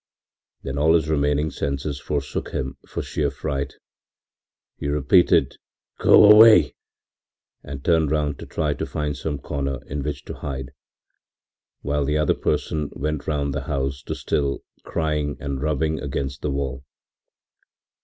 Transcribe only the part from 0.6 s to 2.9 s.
Then all his remaining senses forsook him